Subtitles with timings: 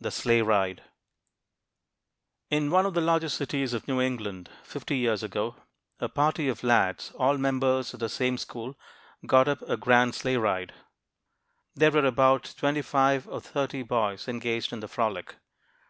[0.00, 0.82] THE SLEIGH RIDE
[2.48, 5.56] In one of the larger cities of New England, fifty years ago,
[6.00, 8.78] a party of lads, all members of the same school,
[9.26, 10.72] got up a grand sleigh ride.
[11.74, 15.36] There were about twenty five or thirty boys engaged in the frolic.